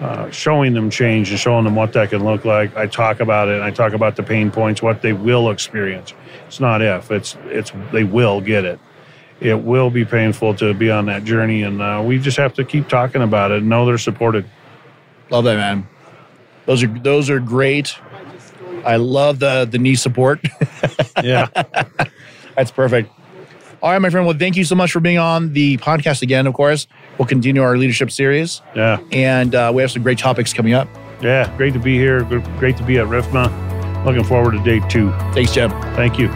uh, 0.00 0.30
showing 0.30 0.72
them 0.72 0.88
change 0.90 1.30
and 1.30 1.38
showing 1.38 1.64
them 1.64 1.74
what 1.74 1.92
that 1.92 2.10
can 2.10 2.24
look 2.24 2.44
like. 2.44 2.74
I 2.76 2.86
talk 2.86 3.20
about 3.20 3.48
it. 3.48 3.60
I 3.60 3.70
talk 3.70 3.92
about 3.92 4.16
the 4.16 4.22
pain 4.22 4.50
points, 4.50 4.80
what 4.80 5.02
they 5.02 5.12
will 5.12 5.50
experience. 5.50 6.14
It's 6.46 6.58
not 6.60 6.80
if. 6.80 7.10
It's 7.10 7.36
it's 7.46 7.72
they 7.92 8.04
will 8.04 8.40
get 8.40 8.64
it. 8.64 8.80
It 9.40 9.62
will 9.62 9.90
be 9.90 10.04
painful 10.04 10.54
to 10.56 10.74
be 10.74 10.90
on 10.90 11.06
that 11.06 11.24
journey, 11.24 11.62
and 11.62 11.80
uh, 11.80 12.02
we 12.04 12.18
just 12.18 12.36
have 12.36 12.54
to 12.54 12.64
keep 12.64 12.88
talking 12.88 13.22
about 13.22 13.50
it. 13.50 13.58
and 13.58 13.68
Know 13.68 13.86
they're 13.86 13.98
supported. 13.98 14.44
Love 15.30 15.44
that, 15.44 15.56
man. 15.56 15.86
Those 16.66 16.82
are 16.82 16.88
those 16.88 17.28
are 17.30 17.40
great. 17.40 17.94
I 18.84 18.96
love 18.96 19.38
the 19.38 19.66
the 19.70 19.78
knee 19.78 19.96
support. 19.96 20.40
Yeah. 21.22 21.48
That's 22.56 22.70
perfect. 22.70 23.10
All 23.82 23.90
right, 23.90 23.98
my 23.98 24.10
friend. 24.10 24.26
Well, 24.26 24.36
thank 24.36 24.56
you 24.56 24.64
so 24.64 24.74
much 24.74 24.92
for 24.92 25.00
being 25.00 25.18
on 25.18 25.52
the 25.52 25.78
podcast 25.78 26.22
again. 26.22 26.46
Of 26.46 26.54
course, 26.54 26.86
we'll 27.18 27.28
continue 27.28 27.62
our 27.62 27.76
leadership 27.76 28.10
series, 28.10 28.60
yeah. 28.74 29.00
and 29.10 29.54
uh, 29.54 29.72
we 29.74 29.82
have 29.82 29.90
some 29.90 30.02
great 30.02 30.18
topics 30.18 30.52
coming 30.52 30.74
up. 30.74 30.88
Yeah. 31.22 31.54
Great 31.56 31.72
to 31.74 31.78
be 31.78 31.96
here. 31.96 32.24
Great 32.58 32.76
to 32.78 32.82
be 32.82 32.98
at 32.98 33.06
RIFMA. 33.06 34.04
Looking 34.04 34.24
forward 34.24 34.52
to 34.52 34.62
day 34.62 34.86
two. 34.88 35.10
Thanks, 35.32 35.52
Jim. 35.52 35.70
Thank 35.94 36.18
you. 36.18 36.28